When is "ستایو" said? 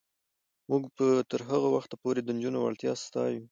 3.03-3.43